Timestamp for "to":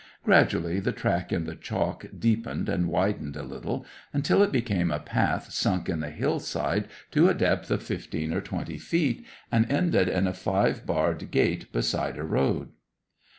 7.11-7.29